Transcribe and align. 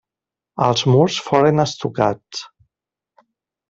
Els 0.67 0.85
murs 0.93 1.19
foren 1.27 1.67
estucats. 1.67 2.45